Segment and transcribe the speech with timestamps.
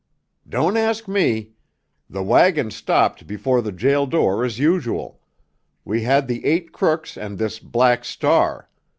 [0.49, 1.51] "Don't ask me!
[2.09, 5.19] The wagon stopped before the jail door as usual.
[5.85, 8.67] We had the eight crooks and this Black Star.